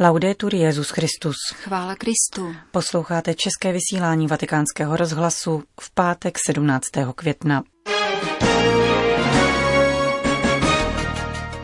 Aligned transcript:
Laudetur 0.00 0.54
Jezus 0.54 0.90
Christus. 0.90 1.36
Chvála 1.52 1.94
Kristu. 1.94 2.56
Posloucháte 2.70 3.34
české 3.34 3.72
vysílání 3.72 4.26
Vatikánského 4.26 4.96
rozhlasu 4.96 5.62
v 5.80 5.94
pátek 5.94 6.38
17. 6.46 6.84
května. 7.14 7.62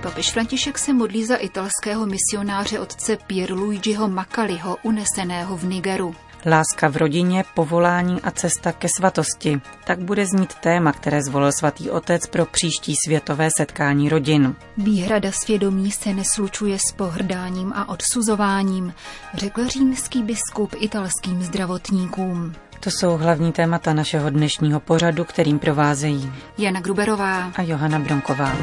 Papež 0.03 0.33
František 0.33 0.79
se 0.79 0.93
modlí 0.93 1.25
za 1.25 1.37
italského 1.37 2.07
misionáře 2.07 2.81
otce 2.81 3.17
Pierluigiho 3.27 4.09
Makaliho, 4.09 4.77
uneseného 4.83 5.57
v 5.57 5.65
Nigeru. 5.65 6.15
Láska 6.47 6.89
v 6.89 6.97
rodině, 6.97 7.45
povolání 7.55 8.21
a 8.23 8.31
cesta 8.31 8.73
ke 8.73 8.89
svatosti. 8.97 9.61
Tak 9.85 9.99
bude 9.99 10.27
znít 10.27 10.55
téma, 10.55 10.93
které 10.93 11.23
zvolil 11.23 11.53
svatý 11.53 11.91
otec 11.91 12.27
pro 12.27 12.47
příští 12.47 12.95
světové 13.07 13.49
setkání 13.57 14.09
rodin. 14.09 14.55
Výhrada 14.77 15.33
svědomí 15.33 15.91
se 15.91 16.15
neslučuje 16.15 16.79
s 16.79 16.93
pohrdáním 16.93 17.73
a 17.73 17.89
odsuzováním, 17.89 18.95
řekl 19.35 19.69
římský 19.69 20.23
biskup 20.23 20.75
italským 20.79 21.43
zdravotníkům. 21.43 22.55
To 22.81 22.91
jsou 22.91 23.17
hlavní 23.17 23.53
témata 23.53 23.93
našeho 23.93 24.31
dnešního 24.31 24.81
pořadu, 24.81 25.25
kterým 25.25 25.59
provázejí 25.59 26.33
Jana 26.59 26.81
Gruberová 26.81 27.53
a 27.57 27.63
Johana 27.63 27.99
Bronková. 27.99 28.57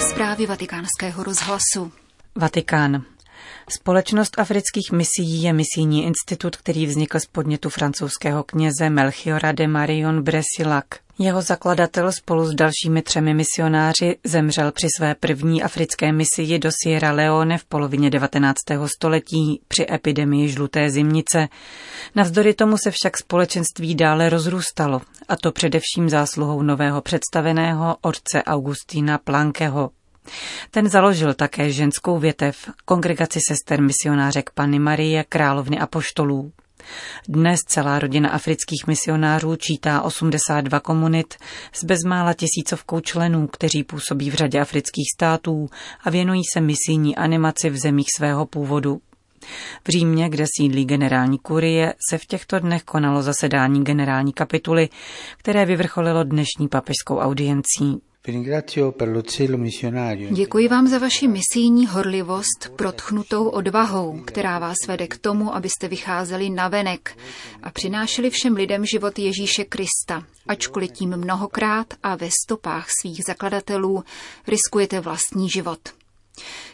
Zprávy 0.00 0.46
vatikánského 0.46 1.22
rozhlasu. 1.22 1.92
Vatikán. 2.38 3.02
Společnost 3.70 4.38
afrických 4.38 4.92
misií 4.92 5.42
je 5.42 5.52
misijní 5.52 6.04
institut, 6.04 6.56
který 6.56 6.86
vznikl 6.86 7.20
z 7.20 7.26
podnětu 7.26 7.70
francouzského 7.70 8.44
kněze 8.44 8.90
Melchiora 8.90 9.52
de 9.52 9.68
Marion 9.68 10.22
Bresilac. 10.22 10.84
Jeho 11.18 11.42
zakladatel 11.42 12.12
spolu 12.12 12.46
s 12.46 12.54
dalšími 12.54 13.02
třemi 13.02 13.34
misionáři 13.34 14.16
zemřel 14.24 14.72
při 14.72 14.86
své 14.96 15.14
první 15.14 15.62
africké 15.62 16.12
misii 16.12 16.58
do 16.58 16.70
Sierra 16.82 17.12
Leone 17.12 17.58
v 17.58 17.64
polovině 17.64 18.10
19. 18.10 18.56
století 18.96 19.60
při 19.68 19.86
epidemii 19.90 20.48
žluté 20.48 20.90
zimnice. 20.90 21.48
Navzdory 22.14 22.54
tomu 22.54 22.76
se 22.76 22.90
však 22.90 23.16
společenství 23.18 23.94
dále 23.94 24.28
rozrůstalo, 24.28 25.00
a 25.28 25.36
to 25.36 25.52
především 25.52 26.08
zásluhou 26.08 26.62
nového 26.62 27.02
představeného 27.02 27.96
otce 28.00 28.42
Augustína 28.42 29.18
Plankeho. 29.18 29.90
Ten 30.70 30.88
založil 30.88 31.34
také 31.34 31.72
ženskou 31.72 32.18
větev, 32.18 32.70
kongregaci 32.84 33.40
sester 33.48 33.82
misionářek 33.82 34.50
Panny 34.50 34.78
Marie, 34.78 35.24
královny 35.28 35.78
a 35.78 35.86
poštolů. 35.86 36.52
Dnes 37.28 37.60
celá 37.66 37.98
rodina 37.98 38.30
afrických 38.30 38.86
misionářů 38.86 39.56
čítá 39.56 40.02
82 40.02 40.80
komunit 40.80 41.34
s 41.72 41.84
bezmála 41.84 42.32
tisícovkou 42.32 43.00
členů, 43.00 43.46
kteří 43.46 43.84
působí 43.84 44.30
v 44.30 44.34
řadě 44.34 44.60
afrických 44.60 45.06
států 45.16 45.68
a 46.04 46.10
věnují 46.10 46.42
se 46.52 46.60
misijní 46.60 47.16
animaci 47.16 47.70
v 47.70 47.76
zemích 47.76 48.06
svého 48.16 48.46
původu. 48.46 49.00
V 49.84 49.88
Římě, 49.88 50.28
kde 50.28 50.44
sídlí 50.56 50.84
generální 50.84 51.38
kurie, 51.38 51.94
se 52.10 52.18
v 52.18 52.26
těchto 52.26 52.58
dnech 52.58 52.82
konalo 52.82 53.22
zasedání 53.22 53.84
generální 53.84 54.32
kapituly, 54.32 54.88
které 55.36 55.64
vyvrcholilo 55.64 56.24
dnešní 56.24 56.68
papežskou 56.68 57.18
audiencí. 57.18 58.07
Děkuji 60.30 60.68
vám 60.68 60.88
za 60.88 60.98
vaši 60.98 61.28
misijní 61.28 61.86
horlivost 61.86 62.70
protchnutou 62.76 63.48
odvahou, 63.48 64.20
která 64.26 64.58
vás 64.58 64.76
vede 64.88 65.06
k 65.06 65.18
tomu, 65.18 65.54
abyste 65.54 65.88
vycházeli 65.88 66.50
na 66.50 66.68
venek 66.68 67.18
a 67.62 67.70
přinášeli 67.70 68.30
všem 68.30 68.54
lidem 68.54 68.86
život 68.86 69.18
Ježíše 69.18 69.64
Krista, 69.64 70.26
ačkoliv 70.48 70.90
tím 70.92 71.16
mnohokrát 71.16 71.86
a 72.02 72.16
ve 72.16 72.28
stopách 72.44 72.86
svých 73.00 73.24
zakladatelů 73.26 74.04
riskujete 74.46 75.00
vlastní 75.00 75.50
život. 75.50 75.78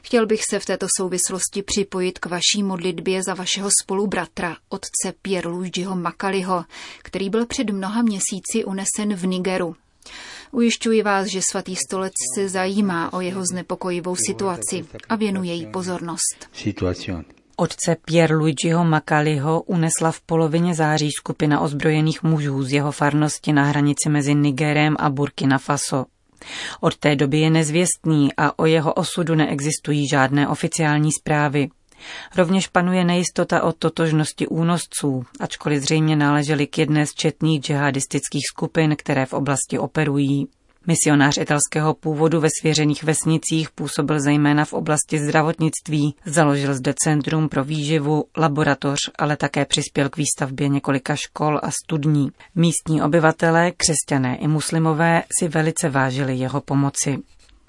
Chtěl 0.02 0.26
bych 0.26 0.40
se 0.50 0.58
v 0.58 0.64
této 0.66 0.86
souvislosti 0.98 1.62
připojit 1.62 2.18
k 2.18 2.26
vaší 2.26 2.62
modlitbě 2.62 3.22
za 3.22 3.34
vašeho 3.34 3.70
spolubratra, 3.82 4.56
otce 4.68 5.14
Pierluigiho 5.22 5.96
Makaliho, 5.96 6.64
který 7.02 7.30
byl 7.30 7.46
před 7.46 7.70
mnoha 7.70 8.02
měsíci 8.02 8.64
unesen 8.64 9.14
v 9.14 9.26
Nigeru. 9.26 9.76
Ujišťuji 10.54 11.02
vás, 11.02 11.26
že 11.26 11.42
svatý 11.42 11.74
stolec 11.76 12.12
se 12.34 12.48
zajímá 12.48 13.12
o 13.12 13.20
jeho 13.20 13.42
znepokojivou 13.42 14.16
situaci 14.16 14.84
a 15.08 15.16
věnuje 15.16 15.54
jí 15.54 15.66
pozornost. 15.66 16.48
Otce 17.56 17.96
Pierluigiho 18.04 18.84
Makaliho 18.84 19.62
unesla 19.62 20.10
v 20.10 20.20
polovině 20.20 20.74
září 20.74 21.10
skupina 21.10 21.60
ozbrojených 21.60 22.22
mužů 22.22 22.62
z 22.62 22.72
jeho 22.72 22.92
farnosti 22.92 23.52
na 23.52 23.64
hranici 23.64 24.08
mezi 24.08 24.34
Nigerem 24.34 24.96
a 24.98 25.10
Burkina 25.10 25.58
Faso. 25.58 26.06
Od 26.80 26.96
té 26.96 27.16
doby 27.16 27.38
je 27.38 27.50
nezvěstný 27.50 28.28
a 28.36 28.58
o 28.58 28.66
jeho 28.66 28.92
osudu 28.92 29.34
neexistují 29.34 30.08
žádné 30.08 30.48
oficiální 30.48 31.10
zprávy. 31.12 31.68
Rovněž 32.36 32.68
panuje 32.68 33.04
nejistota 33.04 33.62
o 33.62 33.72
totožnosti 33.72 34.46
únosců, 34.46 35.24
ačkoliv 35.40 35.82
zřejmě 35.82 36.16
náleželi 36.16 36.66
k 36.66 36.78
jedné 36.78 37.06
z 37.06 37.14
četných 37.14 37.60
džihadistických 37.60 38.42
skupin, 38.52 38.96
které 38.96 39.26
v 39.26 39.32
oblasti 39.32 39.78
operují. 39.78 40.48
Misionář 40.86 41.38
italského 41.38 41.94
původu 41.94 42.40
ve 42.40 42.48
svěřených 42.60 43.04
vesnicích 43.04 43.70
působil 43.70 44.20
zejména 44.20 44.64
v 44.64 44.72
oblasti 44.72 45.18
zdravotnictví, 45.18 46.14
založil 46.26 46.74
zde 46.74 46.94
centrum 47.04 47.48
pro 47.48 47.64
výživu, 47.64 48.24
laboratoř, 48.36 48.98
ale 49.18 49.36
také 49.36 49.64
přispěl 49.64 50.08
k 50.08 50.16
výstavbě 50.16 50.68
několika 50.68 51.16
škol 51.16 51.60
a 51.62 51.70
studní. 51.84 52.30
Místní 52.54 53.02
obyvatelé, 53.02 53.72
křesťané 53.76 54.36
i 54.36 54.48
muslimové 54.48 55.22
si 55.38 55.48
velice 55.48 55.88
vážili 55.88 56.36
jeho 56.36 56.60
pomoci. 56.60 57.18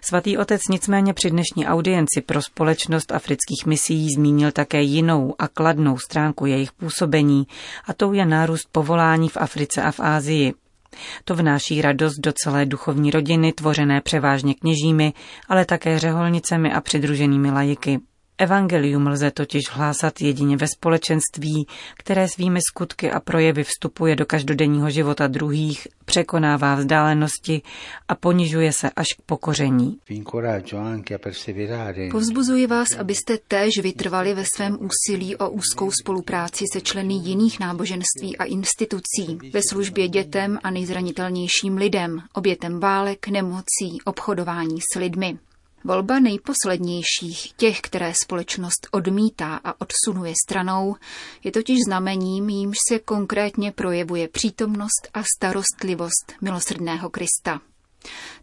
Svatý 0.08 0.38
otec 0.38 0.62
nicméně 0.70 1.14
při 1.14 1.30
dnešní 1.30 1.68
audienci 1.68 2.22
pro 2.22 2.42
společnost 2.42 3.12
afrických 3.12 3.66
misií 3.66 4.10
zmínil 4.16 4.52
také 4.52 4.82
jinou 4.82 5.36
a 5.40 5.48
kladnou 5.48 5.98
stránku 5.98 6.46
jejich 6.46 6.72
působení, 6.72 7.48
a 7.86 7.94
tou 7.94 8.14
je 8.14 8.26
nárůst 8.26 8.70
povolání 8.72 9.30
v 9.30 9.38
Africe 9.38 9.82
a 9.82 9.92
v 9.92 10.00
Ázii. 10.00 10.54
To 11.24 11.36
vnáší 11.36 11.82
radost 11.82 12.16
do 12.20 12.34
celé 12.44 12.66
duchovní 12.66 13.12
rodiny, 13.12 13.54
tvořené 13.54 14.02
převážně 14.02 14.54
kněžími, 14.54 15.14
ale 15.50 15.66
také 15.66 16.00
řeholnicemi 16.00 16.74
a 16.74 16.82
přidruženými 16.82 17.52
lajiky. 17.52 18.00
Evangelium 18.38 19.08
lze 19.08 19.32
totiž 19.32 19.64
hlásat 19.72 20.22
jedině 20.22 20.58
ve 20.58 20.68
společenství, 20.68 21.68
které 21.98 22.28
svými 22.28 22.60
skutky 22.70 23.12
a 23.12 23.20
projevy 23.20 23.64
vstupuje 23.64 24.16
do 24.16 24.26
každodenního 24.26 24.90
života 24.90 25.28
druhých, 25.28 25.88
překonává 26.06 26.76
vzdálenosti 26.76 27.62
a 28.08 28.16
ponižuje 28.16 28.74
se 28.74 28.90
až 28.90 29.08
k 29.08 29.22
pokoření. 29.26 29.98
Povzbuzuji 32.12 32.68
vás, 32.68 32.88
abyste 33.00 33.38
též 33.48 33.72
vytrvali 33.84 34.34
ve 34.34 34.44
svém 34.56 34.78
úsilí 34.80 35.36
o 35.36 35.50
úzkou 35.50 35.92
spolupráci 35.92 36.66
se 36.74 36.82
členy 36.82 37.14
jiných 37.14 37.60
náboženství 37.60 38.38
a 38.38 38.44
institucí, 38.44 39.40
ve 39.54 39.60
službě 39.70 40.08
dětem 40.08 40.60
a 40.64 40.72
nejzranitelnějším 40.72 41.78
lidem, 41.78 42.22
obětem 42.34 42.80
válek, 42.80 43.28
nemocí, 43.28 44.02
obchodování 44.06 44.78
s 44.94 45.00
lidmi. 45.00 45.38
Volba 45.88 46.20
nejposlednějších, 46.20 47.54
těch, 47.58 47.82
které 47.82 48.14
společnost 48.24 48.88
odmítá 48.92 49.60
a 49.64 49.82
odsunuje 49.82 50.34
stranou, 50.46 50.96
je 51.44 51.52
totiž 51.52 51.78
znamením, 51.88 52.50
jímž 52.50 52.78
se 52.90 53.00
konkrétně 53.00 53.72
projevuje 53.72 54.28
přítomnost 54.28 55.10
a 55.14 55.24
starostlivost 55.38 56.34
milosrdného 56.42 57.10
Krista. 57.10 57.62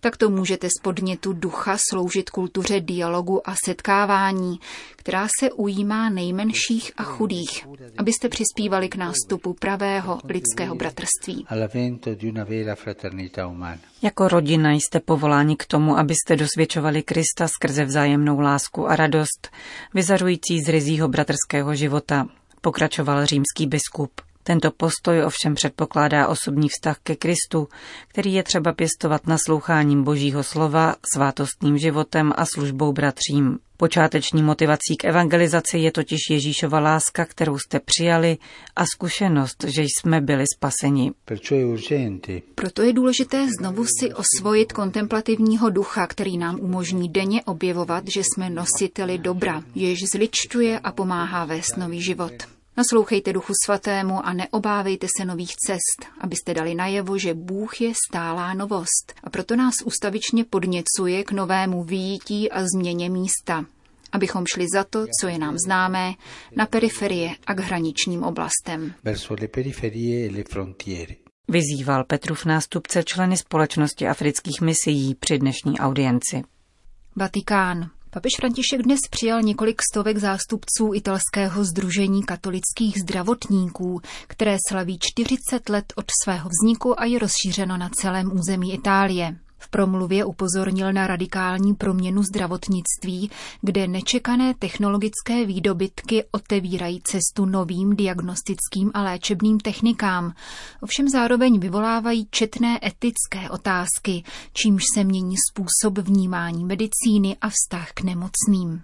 Takto 0.04 0.30
můžete 0.30 0.68
z 0.68 0.82
podnětu 0.82 1.32
ducha 1.32 1.76
sloužit 1.90 2.30
kultuře 2.30 2.80
dialogu 2.80 3.48
a 3.48 3.54
setkávání, 3.64 4.60
která 4.96 5.28
se 5.40 5.52
ujímá 5.52 6.08
nejmenších 6.10 6.92
a 6.96 7.02
chudých, 7.02 7.66
abyste 7.98 8.28
přispívali 8.28 8.88
k 8.88 8.96
nástupu 8.96 9.54
pravého 9.54 10.18
lidského 10.24 10.74
bratrství. 10.74 11.46
Jako 14.02 14.28
rodina 14.28 14.72
jste 14.72 15.00
povoláni 15.00 15.56
k 15.56 15.66
tomu, 15.66 15.98
abyste 15.98 16.36
dosvědčovali 16.36 17.02
Krista 17.02 17.49
skrze 17.49 17.84
vzájemnou 17.84 18.40
lásku 18.40 18.88
a 18.88 18.96
radost, 18.96 19.49
vyzařující 19.94 20.60
z 20.60 20.69
rizího 20.69 21.08
bratrského 21.08 21.75
života, 21.75 22.26
pokračoval 22.60 23.26
římský 23.26 23.66
biskup. 23.66 24.10
Tento 24.42 24.70
postoj 24.70 25.24
ovšem 25.24 25.54
předpokládá 25.54 26.28
osobní 26.28 26.68
vztah 26.68 26.98
ke 27.02 27.16
Kristu, 27.16 27.68
který 28.08 28.34
je 28.34 28.42
třeba 28.42 28.72
pěstovat 28.72 29.26
nasloucháním 29.26 30.04
Božího 30.04 30.42
slova, 30.42 30.94
svátostným 31.14 31.78
životem 31.78 32.32
a 32.36 32.44
službou 32.46 32.92
bratřím. 32.92 33.58
Počáteční 33.76 34.42
motivací 34.42 34.96
k 34.98 35.04
evangelizaci 35.04 35.78
je 35.78 35.92
totiž 35.92 36.18
Ježíšova 36.30 36.80
láska, 36.80 37.24
kterou 37.24 37.58
jste 37.58 37.80
přijali 37.80 38.38
a 38.76 38.84
zkušenost, 38.86 39.64
že 39.66 39.82
jsme 39.82 40.20
byli 40.20 40.44
spaseni. 40.56 41.12
Proto 42.54 42.82
je 42.82 42.92
důležité 42.92 43.46
znovu 43.60 43.84
si 43.84 44.14
osvojit 44.14 44.72
kontemplativního 44.72 45.70
ducha, 45.70 46.06
který 46.06 46.38
nám 46.38 46.60
umožní 46.60 47.08
denně 47.08 47.42
objevovat, 47.42 48.04
že 48.08 48.20
jsme 48.20 48.50
nositeli 48.50 49.18
dobra, 49.18 49.62
jež 49.74 49.98
zličťuje 50.12 50.78
a 50.78 50.92
pomáhá 50.92 51.44
vést 51.44 51.76
nový 51.76 52.02
život. 52.02 52.32
Naslouchejte 52.76 53.32
Duchu 53.32 53.52
Svatému 53.64 54.26
a 54.26 54.32
neobávejte 54.32 55.06
se 55.16 55.24
nových 55.24 55.56
cest, 55.56 56.12
abyste 56.20 56.54
dali 56.54 56.74
najevo, 56.74 57.19
že 57.19 57.34
Bůh 57.34 57.80
je 57.80 57.92
stálá 58.08 58.54
novost 58.54 59.14
a 59.24 59.30
proto 59.30 59.56
nás 59.56 59.74
ustavičně 59.84 60.44
podněcuje 60.44 61.24
k 61.24 61.32
novému 61.32 61.84
výjití 61.84 62.50
a 62.50 62.64
změně 62.64 63.10
místa, 63.10 63.64
abychom 64.12 64.44
šli 64.46 64.66
za 64.74 64.84
to, 64.84 65.06
co 65.20 65.28
je 65.28 65.38
nám 65.38 65.58
známé, 65.58 66.14
na 66.56 66.66
periferie 66.66 67.30
a 67.46 67.54
k 67.54 67.60
hraničním 67.60 68.22
oblastem. 68.22 68.94
E 69.04 69.14
Vyzýval 71.48 72.04
Petrův 72.04 72.44
nástupce 72.44 73.04
členy 73.04 73.36
společnosti 73.36 74.08
afrických 74.08 74.60
misií 74.60 75.14
při 75.14 75.38
dnešní 75.38 75.78
audienci. 75.78 76.42
Vatikán. 77.16 77.90
Papež 78.14 78.32
František 78.37 78.82
dnes 78.82 79.00
přijal 79.11 79.43
několik 79.43 79.82
stovek 79.93 80.19
zástupců 80.19 80.94
italského 80.94 81.64
združení 81.64 82.23
katolických 82.23 83.00
zdravotníků, 83.03 84.00
které 84.26 84.56
slaví 84.69 84.99
40 85.00 85.69
let 85.69 85.93
od 85.97 86.05
svého 86.25 86.49
vzniku 86.49 87.00
a 87.00 87.05
je 87.05 87.19
rozšířeno 87.19 87.76
na 87.76 87.88
celém 87.88 88.32
území 88.32 88.75
Itálie. 88.75 89.37
V 89.62 89.69
promluvě 89.69 90.25
upozornil 90.25 90.93
na 90.93 91.06
radikální 91.06 91.75
proměnu 91.75 92.23
zdravotnictví, 92.23 93.31
kde 93.61 93.87
nečekané 93.87 94.55
technologické 94.59 95.47
výdobytky 95.47 96.25
otevírají 96.31 97.00
cestu 97.05 97.44
novým 97.44 97.97
diagnostickým 97.97 98.91
a 98.94 99.03
léčebným 99.03 99.61
technikám. 99.61 100.35
Ovšem 100.81 101.09
zároveň 101.09 101.61
vyvolávají 101.61 102.29
četné 102.31 102.79
etické 102.87 103.50
otázky, 103.50 104.25
čímž 104.53 104.82
se 104.94 105.05
mění 105.05 105.37
způsob 105.50 105.99
vnímání 105.99 106.64
medicíny 106.64 107.37
a 107.41 107.49
vztah 107.49 107.93
k 107.93 108.00
nemocným. 108.03 108.82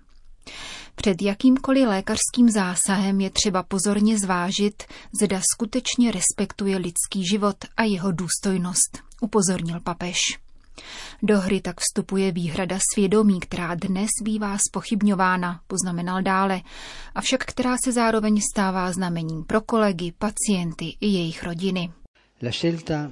Před 0.94 1.22
jakýmkoliv 1.22 1.88
lékařským 1.88 2.50
zásahem 2.50 3.20
je 3.20 3.30
třeba 3.30 3.62
pozorně 3.62 4.18
zvážit, 4.18 4.82
zda 5.22 5.40
skutečně 5.54 6.12
respektuje 6.12 6.76
lidský 6.76 7.26
život 7.26 7.56
a 7.76 7.82
jeho 7.82 8.12
důstojnost, 8.12 8.98
upozornil 9.20 9.80
papež. 9.80 10.16
Do 11.22 11.40
hry 11.40 11.60
tak 11.60 11.76
vstupuje 11.80 12.32
výhrada 12.32 12.78
svědomí, 12.94 13.40
která 13.40 13.74
dnes 13.74 14.08
bývá 14.24 14.56
spochybňována, 14.68 15.60
poznamenal 15.66 16.22
dále, 16.22 16.60
avšak 17.14 17.44
která 17.44 17.76
se 17.84 17.92
zároveň 17.92 18.40
stává 18.54 18.92
znamením 18.92 19.44
pro 19.44 19.60
kolegy, 19.60 20.12
pacienty 20.18 20.96
i 21.00 21.06
jejich 21.06 21.42
rodiny. 21.42 21.90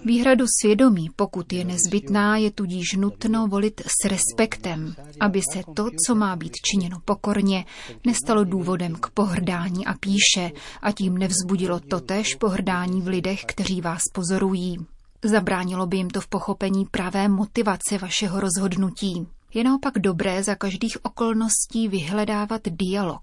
Výhradu 0.05 0.45
svědomí, 0.61 1.09
pokud 1.17 1.53
je 1.53 1.65
nezbytná, 1.65 2.37
je 2.37 2.51
tudíž 2.51 2.93
nutno 2.97 3.47
volit 3.47 3.81
s 3.81 4.09
respektem, 4.09 4.95
aby 5.21 5.41
se 5.53 5.63
to, 5.75 5.89
co 6.07 6.15
má 6.15 6.37
být 6.37 6.53
činěno 6.71 6.97
pokorně, 7.05 7.65
nestalo 8.07 8.45
důvodem 8.45 8.95
k 8.95 9.11
pohrdání 9.11 9.87
a 9.87 9.95
píše 9.95 10.51
a 10.83 10.93
tím 10.93 11.19
nevzbudilo 11.19 11.81
totéž 11.81 12.35
pohrdání 12.35 13.03
v 13.03 13.07
lidech, 13.07 13.45
kteří 13.45 13.81
vás 13.81 14.03
pozorují. 14.13 14.79
Zabránilo 15.27 15.87
by 15.87 15.97
jim 15.97 16.11
to 16.11 16.21
v 16.21 16.29
pochopení 16.29 16.85
pravé 16.85 17.29
motivace 17.29 17.99
vašeho 17.99 18.41
rozhodnutí. 18.41 19.27
Je 19.55 19.65
naopak 19.65 19.99
dobré 19.99 20.43
za 20.43 20.55
každých 20.55 21.05
okolností 21.05 21.89
vyhledávat 21.89 22.61
dialog, 22.65 23.23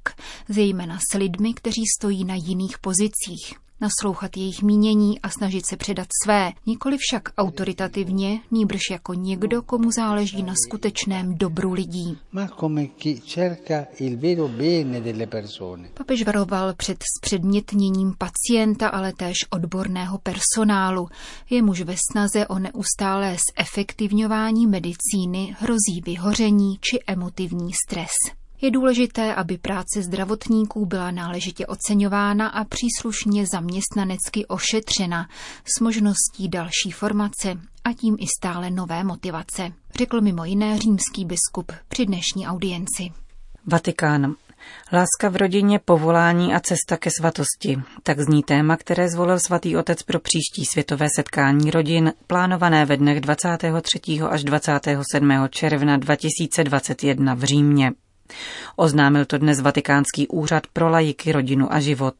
zejména 0.49 0.99
s 1.11 1.17
lidmi, 1.17 1.53
kteří 1.53 1.81
stojí 1.97 2.25
na 2.25 2.35
jiných 2.35 2.77
pozicích 2.79 3.62
naslouchat 3.83 4.37
jejich 4.37 4.61
mínění 4.61 5.21
a 5.21 5.29
snažit 5.29 5.65
se 5.65 5.77
předat 5.77 6.07
své, 6.23 6.51
nikoli 6.65 6.97
však 6.99 7.23
autoritativně, 7.37 8.39
nýbrž 8.51 8.81
jako 8.91 9.13
někdo, 9.13 9.61
komu 9.61 9.91
záleží 9.91 10.43
na 10.43 10.53
skutečném 10.67 11.37
dobru 11.37 11.73
lidí. 11.73 12.17
Papež 15.93 16.23
varoval 16.23 16.73
před 16.73 16.97
zpředmětněním 17.17 18.13
pacienta, 18.17 18.87
ale 18.87 19.13
též 19.13 19.37
odborného 19.49 20.17
personálu. 20.17 21.09
Jemuž 21.49 21.81
ve 21.81 21.95
snaze 22.11 22.47
o 22.47 22.59
neustálé 22.59 23.37
zefektivňování 23.59 24.67
medicíny 24.67 25.55
hrozí 25.59 26.01
vyhoření 26.05 26.77
či 26.81 26.99
emotivní 27.07 27.71
stres. 27.87 28.42
Je 28.63 28.71
důležité, 28.71 29.35
aby 29.35 29.57
práce 29.57 30.01
zdravotníků 30.01 30.85
byla 30.85 31.11
náležitě 31.11 31.67
oceňována 31.67 32.47
a 32.47 32.63
příslušně 32.63 33.45
zaměstnanecky 33.53 34.45
ošetřena 34.45 35.27
s 35.77 35.79
možností 35.79 36.49
další 36.49 36.91
formace 36.91 37.53
a 37.83 37.93
tím 37.93 38.15
i 38.19 38.25
stále 38.39 38.71
nové 38.71 39.03
motivace, 39.03 39.71
řekl 39.97 40.21
mimo 40.21 40.45
jiné 40.45 40.79
římský 40.79 41.25
biskup 41.25 41.71
při 41.87 42.05
dnešní 42.05 42.47
audienci. 42.47 43.11
Vatikán. 43.65 44.35
Láska 44.93 45.29
v 45.29 45.35
rodině, 45.35 45.79
povolání 45.79 46.53
a 46.53 46.59
cesta 46.59 46.97
ke 46.97 47.09
svatosti. 47.19 47.81
Tak 48.03 48.19
zní 48.19 48.43
téma, 48.43 48.77
které 48.77 49.09
zvolil 49.09 49.39
svatý 49.39 49.77
otec 49.77 50.03
pro 50.03 50.19
příští 50.19 50.65
světové 50.65 51.07
setkání 51.15 51.71
rodin, 51.71 52.13
plánované 52.27 52.85
ve 52.85 52.97
dnech 52.97 53.21
23. 53.21 53.99
až 54.29 54.43
27. 54.43 55.31
června 55.49 55.97
2021 55.97 57.33
v 57.33 57.43
Římě. 57.43 57.91
Oznámil 58.75 59.25
to 59.25 59.37
dnes 59.37 59.59
Vatikánský 59.59 60.27
úřad 60.27 60.67
pro 60.73 60.89
lajiky, 60.89 61.31
rodinu 61.31 61.73
a 61.73 61.79
život. 61.79 62.15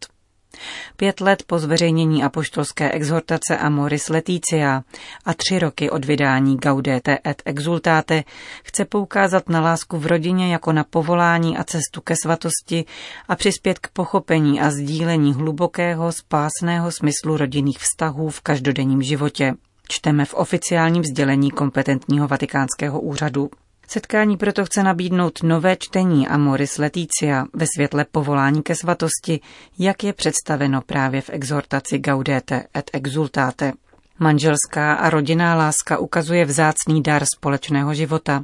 Pět 0.95 1.21
let 1.21 1.43
po 1.47 1.59
zveřejnění 1.59 2.23
apoštolské 2.23 2.91
exhortace 2.91 3.57
Amoris 3.57 4.09
Leticia 4.09 4.83
a 5.25 5.33
tři 5.33 5.59
roky 5.59 5.89
od 5.89 6.05
vydání 6.05 6.57
Gaudete 6.57 7.17
et 7.27 7.41
Exultate 7.45 8.23
chce 8.63 8.85
poukázat 8.85 9.49
na 9.49 9.61
lásku 9.61 9.99
v 9.99 10.07
rodině 10.07 10.53
jako 10.53 10.73
na 10.73 10.83
povolání 10.83 11.57
a 11.57 11.63
cestu 11.63 12.01
ke 12.01 12.15
svatosti 12.23 12.85
a 13.27 13.35
přispět 13.35 13.79
k 13.79 13.87
pochopení 13.87 14.61
a 14.61 14.71
sdílení 14.71 15.33
hlubokého 15.33 16.11
spásného 16.11 16.91
smyslu 16.91 17.37
rodinných 17.37 17.79
vztahů 17.79 18.29
v 18.29 18.41
každodenním 18.41 19.03
životě. 19.03 19.53
Čteme 19.87 20.25
v 20.25 20.33
oficiálním 20.33 21.03
sdělení 21.03 21.51
kompetentního 21.51 22.27
vatikánského 22.27 23.01
úřadu. 23.01 23.49
Setkání 23.87 24.37
proto 24.37 24.65
chce 24.65 24.83
nabídnout 24.83 25.43
nové 25.43 25.75
čtení 25.75 26.27
Amoris 26.27 26.77
Leticia 26.77 27.45
ve 27.53 27.65
světle 27.75 28.05
povolání 28.11 28.63
ke 28.63 28.75
svatosti, 28.75 29.39
jak 29.79 30.03
je 30.03 30.13
představeno 30.13 30.81
právě 30.81 31.21
v 31.21 31.29
exhortaci 31.29 31.99
Gaudete 31.99 32.63
et 32.77 32.89
Exultate. 32.93 33.73
Manželská 34.19 34.93
a 34.93 35.09
rodinná 35.09 35.55
láska 35.55 35.97
ukazuje 35.97 36.45
vzácný 36.45 37.03
dar 37.03 37.23
společného 37.35 37.93
života, 37.93 38.43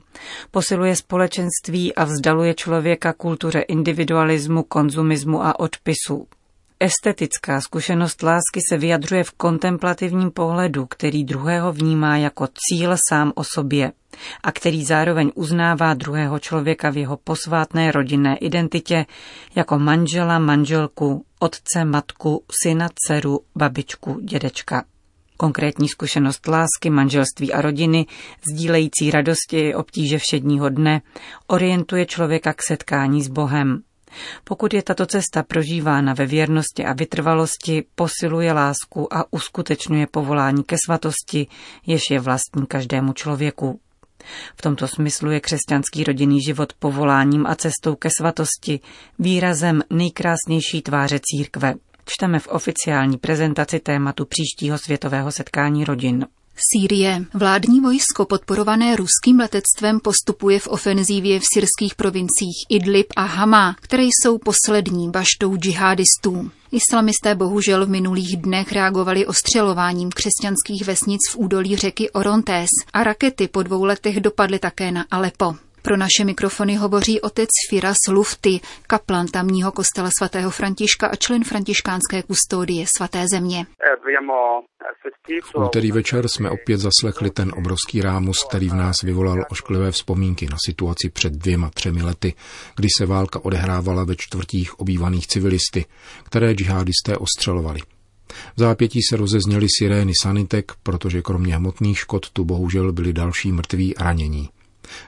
posiluje 0.52 0.96
společenství 0.96 1.96
a 1.96 2.04
vzdaluje 2.04 2.54
člověka 2.54 3.14
kultuře 3.14 3.60
individualismu, 3.60 4.64
konzumismu 4.64 5.46
a 5.46 5.60
odpisu. 5.60 6.28
Estetická 6.82 7.62
zkušenost 7.62 8.24
lásky 8.24 8.60
se 8.70 8.78
vyjadřuje 8.78 9.24
v 9.24 9.32
kontemplativním 9.32 10.32
pohledu, 10.32 10.86
který 10.86 11.24
druhého 11.24 11.74
vnímá 11.74 12.18
jako 12.18 12.48
cíl 12.48 12.96
sám 13.10 13.32
o 13.36 13.44
sobě 13.44 13.92
a 14.44 14.52
který 14.52 14.86
zároveň 14.86 15.32
uznává 15.36 15.94
druhého 15.94 16.40
člověka 16.40 16.90
v 16.90 16.98
jeho 16.98 17.18
posvátné 17.18 17.92
rodinné 17.92 18.38
identitě 18.38 19.06
jako 19.56 19.80
manžela, 19.80 20.40
manželku, 20.40 21.26
otce, 21.40 21.86
matku, 21.86 22.44
syna, 22.64 22.90
dceru, 22.96 23.40
babičku, 23.56 24.20
dědečka. 24.20 24.84
Konkrétní 25.38 25.88
zkušenost 25.88 26.48
lásky, 26.48 26.90
manželství 26.90 27.54
a 27.54 27.62
rodiny, 27.62 28.06
sdílející 28.52 29.12
radosti 29.12 29.60
i 29.60 29.76
obtíže 29.76 30.18
všedního 30.18 30.70
dne, 30.70 31.02
orientuje 31.48 32.06
člověka 32.06 32.54
k 32.54 32.64
setkání 32.68 33.22
s 33.22 33.28
Bohem. 33.28 33.82
Pokud 34.44 34.74
je 34.74 34.84
tato 34.84 35.06
cesta 35.06 35.44
prožívána 35.44 36.14
ve 36.14 36.26
věrnosti 36.26 36.86
a 36.86 36.94
vytrvalosti, 36.94 37.84
posiluje 37.96 38.54
lásku 38.54 39.14
a 39.14 39.34
uskutečňuje 39.34 40.08
povolání 40.08 40.64
ke 40.64 40.76
svatosti, 40.86 41.48
jež 41.86 42.02
je 42.12 42.20
vlastní 42.20 42.66
každému 42.68 43.14
člověku. 43.14 43.80
V 44.56 44.62
tomto 44.62 44.88
smyslu 44.88 45.32
je 45.32 45.40
křesťanský 45.40 46.04
rodinný 46.04 46.42
život 46.42 46.74
povoláním 46.74 47.48
a 47.48 47.56
cestou 47.56 47.96
ke 47.96 48.10
svatosti, 48.18 48.80
výrazem 49.20 49.82
nejkrásnější 49.90 50.82
tváře 50.82 51.20
církve. 51.24 51.74
Čteme 52.06 52.40
v 52.40 52.48
oficiální 52.48 53.18
prezentaci 53.18 53.80
tématu 53.80 54.26
příštího 54.26 54.78
světového 54.78 55.32
setkání 55.32 55.86
rodin. 55.86 56.26
Sýrie. 56.72 57.26
Vládní 57.34 57.80
vojsko 57.80 58.26
podporované 58.26 58.96
ruským 58.96 59.40
letectvem 59.40 60.00
postupuje 60.00 60.60
v 60.60 60.68
ofenzívě 60.68 61.40
v 61.40 61.44
syrských 61.54 61.96
provinciích 61.96 62.66
Idlib 62.70 63.08
a 63.16 63.24
Hama, 63.24 63.76
které 63.82 64.04
jsou 64.04 64.38
poslední 64.38 65.10
baštou 65.10 65.58
džihadistů. 65.58 66.52
Islamisté 66.72 67.36
bohužel 67.36 67.86
v 67.86 67.90
minulých 67.90 68.38
dnech 68.38 68.72
reagovali 68.72 69.26
ostřelováním 69.26 70.10
křesťanských 70.10 70.86
vesnic 70.86 71.20
v 71.32 71.38
údolí 71.38 71.76
řeky 71.76 72.10
Orontés 72.10 72.70
a 72.94 73.04
rakety 73.04 73.48
po 73.48 73.64
dvou 73.64 73.84
letech 73.84 74.20
dopadly 74.20 74.60
také 74.60 74.92
na 74.92 75.06
Alepo. 75.12 75.56
Pro 75.82 75.98
naše 75.98 76.24
mikrofony 76.26 76.76
hovoří 76.76 77.22
otec 77.22 77.50
Firas 77.70 77.98
Lufty, 78.10 78.60
kaplan 78.88 79.28
tamního 79.28 79.72
kostela 79.72 80.10
svatého 80.18 80.52
Františka 80.52 81.08
a 81.08 81.16
člen 81.16 81.44
františkánské 81.44 82.24
kustodie 82.24 82.86
svaté 82.98 83.26
země. 83.32 83.66
V 85.44 85.66
úterý 85.66 85.92
večer 85.92 86.28
jsme 86.28 86.50
opět 86.50 86.78
zaslechli 86.78 87.30
ten 87.30 87.52
obrovský 87.58 88.02
rámus, 88.02 88.46
který 88.50 88.70
v 88.70 88.74
nás 88.74 88.96
vyvolal 89.04 89.38
ošklivé 89.50 89.92
vzpomínky 89.92 90.46
na 90.46 90.58
situaci 90.66 91.10
před 91.10 91.34
dvěma, 91.34 91.70
třemi 91.70 92.04
lety, 92.04 92.34
kdy 92.76 92.88
se 92.98 93.06
válka 93.06 93.46
odehrávala 93.46 94.04
ve 94.04 94.16
čtvrtích 94.16 94.80
obývaných 94.80 95.28
civilisty, 95.28 95.86
které 96.24 96.54
džihadisté 96.54 97.18
ostřelovali. 97.18 97.80
V 98.56 98.60
zápětí 98.60 99.00
se 99.10 99.18
rozezněly 99.18 99.68
sirény 99.80 100.12
sanitek, 100.22 100.72
protože 100.84 101.22
kromě 101.22 101.56
hmotných 101.56 102.00
škod 102.00 102.30
tu 102.30 102.46
bohužel 102.46 102.92
byli 102.92 103.14
další 103.14 103.52
mrtví 103.52 103.98
a 103.98 104.04
ranění. 104.04 104.50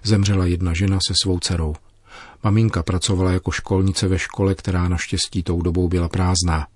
Zemřela 0.04 0.46
jedna 0.46 0.74
žena 0.74 1.00
se 1.08 1.14
svou 1.24 1.40
dcerou. 1.40 1.76
Maminka 2.44 2.84
pracovala 2.84 3.32
jako 3.32 3.52
školnice 3.52 4.08
ve 4.08 4.20
škole, 4.20 4.56
která 4.56 4.88
naštěstí 4.88 5.44
tou 5.44 5.62
dobou 5.62 5.88
byla 5.88 6.10
prázdná. 6.10 6.68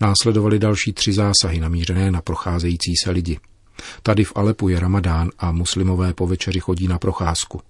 Následovaly 0.00 0.58
další 0.58 0.92
tři 0.92 1.12
zásahy 1.12 1.60
namířené 1.60 2.10
na 2.10 2.22
procházející 2.22 2.92
se 3.04 3.10
lidi. 3.10 3.38
Tady 4.02 4.24
v 4.24 4.32
Alepu 4.34 4.68
je 4.68 4.80
ramadán 4.80 5.30
a 5.38 5.52
muslimové 5.52 6.12
po 6.12 6.26
večeři 6.26 6.60
chodí 6.60 6.88
na 6.88 6.98
procházku. 6.98 7.60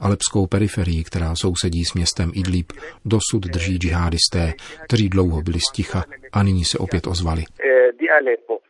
Alepskou 0.00 0.46
periferii, 0.46 1.04
která 1.04 1.34
sousedí 1.36 1.84
s 1.84 1.94
městem 1.94 2.30
Idlib, 2.34 2.72
dosud 3.04 3.42
drží 3.46 3.76
džihadisté, 3.76 4.54
kteří 4.84 5.08
dlouho 5.08 5.42
byli 5.42 5.58
sticha 5.70 6.04
a 6.32 6.42
nyní 6.42 6.64
se 6.64 6.78
opět 6.78 7.06
ozvali. 7.06 7.44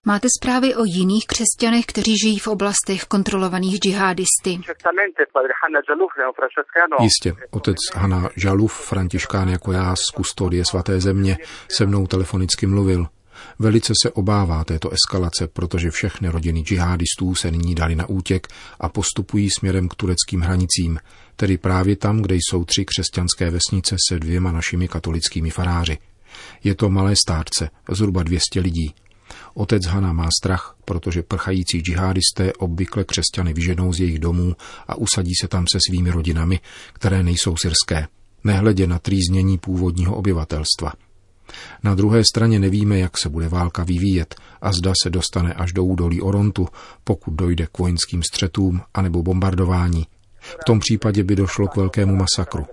Máte 0.07 0.29
zprávy 0.39 0.75
o 0.75 0.85
jiných 0.85 1.27
křesťanech, 1.27 1.87
kteří 1.87 2.19
žijí 2.19 2.39
v 2.39 2.49
oblastech 2.49 3.05
kontrolovaných 3.05 3.79
džihadisty? 3.79 4.61
Jistě, 7.01 7.33
otec 7.51 7.77
Hana 7.95 8.29
Žaluf, 8.37 8.73
františkán 8.73 9.49
jako 9.49 9.73
já 9.73 9.97
z 9.97 10.11
kustodie 10.11 10.65
svaté 10.65 11.01
země, 11.01 11.37
se 11.69 11.87
mnou 11.87 12.07
telefonicky 12.07 12.67
mluvil. 12.67 13.07
Velice 13.59 13.93
se 14.03 14.11
obává 14.11 14.65
této 14.65 14.91
eskalace, 14.91 15.49
protože 15.49 15.91
všechny 15.91 16.29
rodiny 16.29 16.61
džihadistů 16.61 17.35
se 17.35 17.51
nyní 17.51 17.75
dali 17.75 17.97
na 17.97 18.09
útěk 18.09 18.49
a 18.81 18.89
postupují 18.89 19.51
směrem 19.51 19.89
k 19.89 19.95
tureckým 19.95 20.41
hranicím, 20.41 20.99
tedy 21.37 21.59
právě 21.59 21.97
tam, 21.97 22.23
kde 22.23 22.35
jsou 22.35 22.65
tři 22.65 22.85
křesťanské 22.85 23.51
vesnice 23.51 23.97
se 24.09 24.19
dvěma 24.19 24.53
našimi 24.53 24.89
katolickými 24.89 25.51
faráři. 25.51 25.99
Je 26.65 26.75
to 26.75 26.91
malé 26.91 27.15
stárce, 27.17 27.71
zhruba 27.91 28.23
200 28.23 28.61
lidí. 28.61 28.95
Otec 29.55 29.87
Hana 29.87 30.13
má 30.13 30.29
strach, 30.41 30.77
protože 30.85 31.23
prchající 31.23 31.81
džihadisté 31.81 32.53
obvykle 32.53 33.05
křesťany 33.05 33.53
vyženou 33.53 33.93
z 33.93 34.01
jejich 34.01 34.19
domů 34.19 34.57
a 34.89 34.95
usadí 34.95 35.33
se 35.41 35.49
tam 35.49 35.65
se 35.73 35.79
svými 35.89 36.11
rodinami, 36.11 36.61
které 36.93 37.23
nejsou 37.23 37.57
syrské, 37.57 38.09
nehledě 38.45 38.87
na 38.87 38.99
trýznění 38.99 39.59
původního 39.59 40.17
obyvatelstva. 40.17 40.93
Na 41.85 41.95
druhé 41.95 42.23
straně 42.25 42.59
nevíme, 42.59 42.99
jak 42.99 43.19
se 43.19 43.29
bude 43.29 43.49
válka 43.49 43.85
vyvíjet 43.85 44.35
a 44.63 44.73
zda 44.73 44.93
se 45.03 45.11
dostane 45.11 45.55
až 45.55 45.73
do 45.73 45.85
údolí 45.85 46.23
Orontu, 46.23 46.69
pokud 47.05 47.35
dojde 47.35 47.67
k 47.73 47.79
vojenským 47.79 48.23
střetům 48.23 48.81
anebo 48.95 49.23
bombardování. 49.23 50.07
V 50.41 50.65
tom 50.67 50.81
případě 50.81 51.25
by 51.25 51.37
došlo 51.37 51.69
k 51.69 51.77
velkému 51.77 52.17
masakru. 52.17 52.67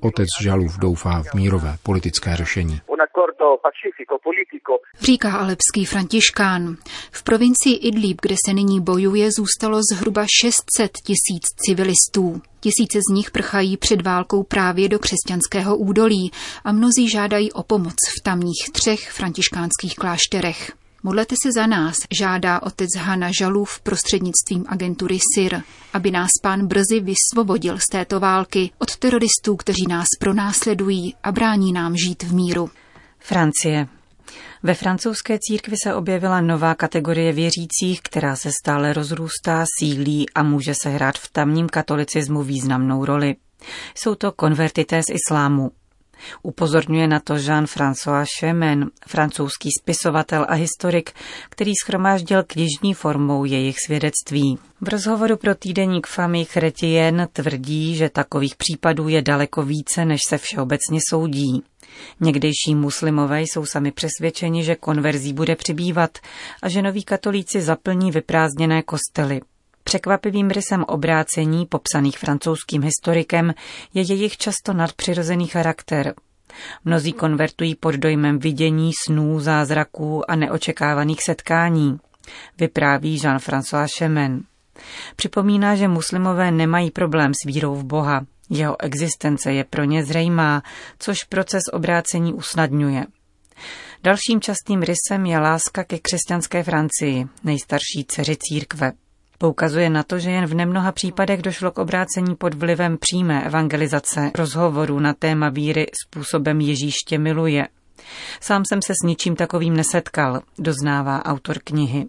Otec 0.00 0.28
Žalův 0.42 0.78
doufá 0.78 1.22
v 1.22 1.34
mírové 1.34 1.76
politické 1.82 2.36
řešení. 2.36 2.80
Říká 5.00 5.32
alepský 5.32 5.84
františkán. 5.84 6.76
V 7.10 7.22
provincii 7.22 7.76
Idlib, 7.76 8.20
kde 8.22 8.36
se 8.46 8.52
nyní 8.52 8.80
bojuje, 8.80 9.32
zůstalo 9.32 9.80
zhruba 9.92 10.26
600 10.40 10.92
tisíc 10.92 11.44
civilistů. 11.66 12.42
Tisíce 12.60 12.98
z 12.98 13.14
nich 13.14 13.30
prchají 13.30 13.76
před 13.76 14.02
válkou 14.02 14.42
právě 14.42 14.88
do 14.88 14.98
křesťanského 14.98 15.76
údolí 15.76 16.30
a 16.64 16.72
mnozí 16.72 17.10
žádají 17.10 17.52
o 17.52 17.62
pomoc 17.62 17.94
v 18.20 18.22
tamních 18.22 18.70
třech 18.72 19.10
františkánských 19.10 19.94
klášterech. 19.96 20.72
Modlete 21.02 21.34
se 21.42 21.52
za 21.52 21.66
nás, 21.66 21.96
žádá 22.18 22.62
otec 22.62 22.90
Hana 22.98 23.30
Žalův 23.38 23.80
prostřednictvím 23.80 24.64
agentury 24.68 25.18
SIR, 25.34 25.62
aby 25.92 26.10
nás 26.10 26.30
pán 26.42 26.66
brzy 26.66 27.00
vysvobodil 27.00 27.78
z 27.78 27.86
této 27.92 28.20
války 28.20 28.70
od 28.78 28.96
teroristů, 28.96 29.56
kteří 29.56 29.86
nás 29.88 30.06
pronásledují 30.20 31.14
a 31.22 31.32
brání 31.32 31.72
nám 31.72 31.96
žít 31.96 32.22
v 32.22 32.34
míru. 32.34 32.70
Francie. 33.26 33.88
Ve 34.62 34.74
francouzské 34.74 35.38
církvi 35.40 35.76
se 35.84 35.94
objevila 35.94 36.40
nová 36.40 36.74
kategorie 36.74 37.32
věřících, 37.32 38.00
která 38.02 38.36
se 38.36 38.50
stále 38.62 38.92
rozrůstá, 38.92 39.64
sílí 39.78 40.26
a 40.34 40.42
může 40.42 40.72
se 40.82 40.88
hrát 40.88 41.18
v 41.18 41.32
tamním 41.32 41.68
katolicismu 41.68 42.42
významnou 42.42 43.04
roli. 43.04 43.36
Jsou 43.94 44.14
to 44.14 44.32
konvertité 44.32 45.02
z 45.02 45.14
islámu. 45.14 45.70
Upozorňuje 46.42 47.08
na 47.08 47.20
to 47.20 47.34
Jean-François 47.34 48.26
Chemin, 48.38 48.90
francouzský 49.06 49.70
spisovatel 49.80 50.46
a 50.48 50.54
historik, 50.54 51.12
který 51.48 51.72
schromáždil 51.84 52.42
knižní 52.46 52.94
formou 52.94 53.44
jejich 53.44 53.76
svědectví. 53.86 54.58
V 54.80 54.88
rozhovoru 54.88 55.36
pro 55.36 55.54
týdeník 55.54 56.06
Famille 56.06 56.44
Chrétienne 56.44 57.26
tvrdí, 57.26 57.96
že 57.96 58.08
takových 58.08 58.56
případů 58.56 59.08
je 59.08 59.22
daleko 59.22 59.62
více, 59.62 60.04
než 60.04 60.20
se 60.28 60.38
všeobecně 60.38 61.00
soudí. 61.10 61.62
Někdejší 62.20 62.74
muslimové 62.74 63.42
jsou 63.42 63.66
sami 63.66 63.92
přesvědčeni, 63.92 64.64
že 64.64 64.74
konverzí 64.74 65.32
bude 65.32 65.56
přibývat 65.56 66.18
a 66.62 66.68
že 66.68 66.82
noví 66.82 67.02
katolíci 67.02 67.62
zaplní 67.62 68.10
vyprázdněné 68.10 68.82
kostely. 68.82 69.40
Překvapivým 69.84 70.50
rysem 70.50 70.84
obrácení, 70.88 71.66
popsaných 71.66 72.18
francouzským 72.18 72.82
historikem, 72.82 73.54
je 73.94 74.02
jejich 74.02 74.36
často 74.36 74.72
nadpřirozený 74.72 75.46
charakter. 75.46 76.14
Mnozí 76.84 77.12
konvertují 77.12 77.74
pod 77.74 77.94
dojmem 77.94 78.38
vidění, 78.38 78.90
snů, 79.06 79.40
zázraků 79.40 80.30
a 80.30 80.36
neočekávaných 80.36 81.22
setkání, 81.22 81.98
vypráví 82.58 83.18
Jean-François 83.18 83.88
Chemin. 83.98 84.42
Připomíná, 85.16 85.76
že 85.76 85.88
muslimové 85.88 86.50
nemají 86.50 86.90
problém 86.90 87.32
s 87.34 87.46
vírou 87.46 87.74
v 87.74 87.84
Boha. 87.84 88.26
Jeho 88.50 88.82
existence 88.82 89.52
je 89.52 89.64
pro 89.64 89.84
ně 89.84 90.04
zřejmá, 90.04 90.62
což 90.98 91.24
proces 91.24 91.62
obrácení 91.72 92.34
usnadňuje. 92.34 93.06
Dalším 94.02 94.40
častým 94.40 94.82
rysem 94.82 95.26
je 95.26 95.38
láska 95.38 95.84
ke 95.84 95.98
křesťanské 95.98 96.62
Francii, 96.62 97.26
nejstarší 97.44 98.04
dceři 98.08 98.36
církve. 98.40 98.92
Poukazuje 99.38 99.90
na 99.90 100.02
to, 100.02 100.18
že 100.18 100.30
jen 100.30 100.46
v 100.46 100.54
nemnoha 100.54 100.92
případech 100.92 101.42
došlo 101.42 101.70
k 101.70 101.78
obrácení 101.78 102.36
pod 102.36 102.54
vlivem 102.54 102.98
přímé 103.00 103.44
evangelizace, 103.44 104.30
rozhovorů 104.34 105.00
na 105.00 105.14
téma 105.14 105.48
víry 105.48 105.86
způsobem 106.04 106.60
Ježíš 106.60 106.94
tě 107.08 107.18
miluje. 107.18 107.68
Sám 108.40 108.62
jsem 108.68 108.82
se 108.82 108.92
s 108.92 109.06
ničím 109.06 109.36
takovým 109.36 109.76
nesetkal, 109.76 110.40
doznává 110.58 111.24
autor 111.24 111.58
knihy. 111.64 112.06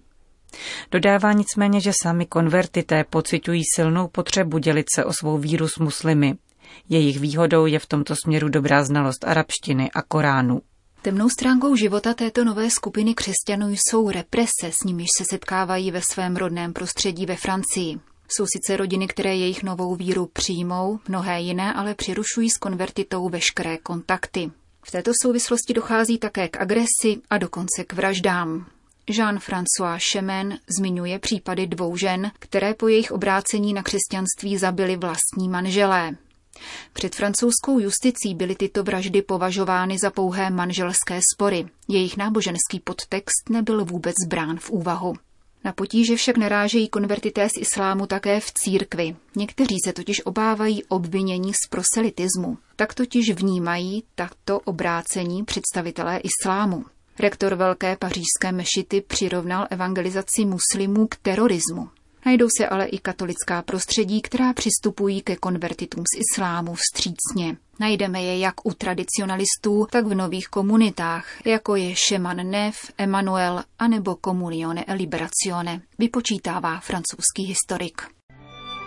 Dodává 0.91 1.33
nicméně, 1.33 1.81
že 1.81 1.91
sami 2.03 2.25
konvertité 2.25 3.03
pocitují 3.03 3.61
silnou 3.75 4.07
potřebu 4.07 4.57
dělit 4.57 4.85
se 4.95 5.05
o 5.05 5.13
svou 5.13 5.37
víru 5.37 5.67
s 5.67 5.77
muslimy. 5.79 6.35
Jejich 6.89 7.19
výhodou 7.19 7.65
je 7.65 7.79
v 7.79 7.85
tomto 7.85 8.15
směru 8.15 8.49
dobrá 8.49 8.83
znalost 8.83 9.25
arabštiny 9.27 9.91
a 9.91 10.01
Koránu. 10.01 10.61
Temnou 11.05 11.29
stránkou 11.29 11.75
života 11.75 12.13
této 12.13 12.43
nové 12.43 12.69
skupiny 12.69 13.15
křesťanů 13.15 13.69
jsou 13.69 14.09
represe, 14.09 14.71
s 14.71 14.83
nimiž 14.85 15.07
se 15.17 15.23
setkávají 15.29 15.91
ve 15.91 16.01
svém 16.11 16.35
rodném 16.35 16.73
prostředí 16.73 17.25
ve 17.25 17.35
Francii. 17.35 17.99
Jsou 18.27 18.45
sice 18.45 18.77
rodiny, 18.77 19.07
které 19.07 19.35
jejich 19.35 19.63
novou 19.63 19.95
víru 19.95 20.25
přijmou, 20.25 20.99
mnohé 21.07 21.41
jiné 21.41 21.73
ale 21.73 21.95
přirušují 21.95 22.49
s 22.49 22.57
konvertitou 22.57 23.29
veškeré 23.29 23.77
kontakty. 23.77 24.51
V 24.85 24.91
této 24.91 25.11
souvislosti 25.23 25.73
dochází 25.73 26.17
také 26.17 26.47
k 26.47 26.61
agresi 26.61 27.21
a 27.29 27.37
dokonce 27.37 27.83
k 27.87 27.93
vraždám. 27.93 28.65
Jean-François 29.09 29.99
Chemin 30.11 30.59
zmiňuje 30.77 31.19
případy 31.19 31.67
dvou 31.67 31.97
žen, 31.97 32.31
které 32.39 32.73
po 32.73 32.87
jejich 32.87 33.11
obrácení 33.11 33.73
na 33.73 33.83
křesťanství 33.83 34.57
zabili 34.57 34.95
vlastní 34.95 35.49
manželé. 35.49 36.15
Před 36.93 37.15
francouzskou 37.15 37.79
justicí 37.79 38.35
byly 38.35 38.55
tyto 38.55 38.83
vraždy 38.83 39.21
považovány 39.21 39.97
za 39.97 40.11
pouhé 40.11 40.49
manželské 40.49 41.19
spory. 41.33 41.65
Jejich 41.87 42.17
náboženský 42.17 42.79
podtext 42.83 43.49
nebyl 43.49 43.85
vůbec 43.85 44.15
brán 44.27 44.57
v 44.57 44.69
úvahu. 44.69 45.13
Na 45.63 45.73
potíže 45.73 46.15
však 46.15 46.37
narážejí 46.37 46.89
konvertité 46.89 47.49
z 47.49 47.57
islámu 47.61 48.07
také 48.07 48.39
v 48.39 48.51
církvi. 48.53 49.15
Někteří 49.35 49.75
se 49.85 49.93
totiž 49.93 50.25
obávají 50.25 50.83
obvinění 50.83 51.53
z 51.53 51.67
proselitismu. 51.69 52.57
Tak 52.75 52.93
totiž 52.93 53.31
vnímají 53.31 54.03
takto 54.15 54.59
obrácení 54.59 55.43
představitelé 55.43 56.19
islámu. 56.19 56.85
Rektor 57.19 57.55
Velké 57.55 57.97
pařížské 57.97 58.51
mešity 58.51 59.01
přirovnal 59.01 59.67
evangelizaci 59.69 60.45
muslimů 60.45 61.07
k 61.07 61.15
terorismu. 61.15 61.89
Najdou 62.25 62.47
se 62.57 62.67
ale 62.67 62.85
i 62.85 62.97
katolická 62.97 63.61
prostředí, 63.61 64.21
která 64.21 64.53
přistupují 64.53 65.21
ke 65.21 65.35
konvertitům 65.35 66.03
z 66.15 66.19
islámu 66.19 66.75
vstřícně. 66.75 67.57
Najdeme 67.79 68.23
je 68.23 68.39
jak 68.39 68.65
u 68.65 68.73
tradicionalistů, 68.73 69.87
tak 69.91 70.05
v 70.05 70.13
nových 70.13 70.47
komunitách, 70.47 71.45
jako 71.45 71.75
je 71.75 71.95
Sheman 71.95 72.49
Nef, 72.49 72.75
Emmanuel 72.97 73.63
anebo 73.79 74.17
Comunione 74.25 74.83
e 74.87 74.93
Liberazione, 74.93 75.81
vypočítává 75.99 76.79
francouzský 76.79 77.43
historik. 77.43 78.01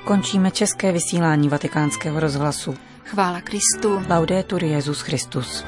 končíme 0.04 0.50
české 0.50 0.92
vysílání 0.92 1.48
vatikánského 1.48 2.20
rozhlasu. 2.20 2.74
Chvála 3.04 3.40
Kristu. 3.40 4.02
Laudetur 4.08 4.64
Jezus 4.64 5.00
Christus. 5.00 5.64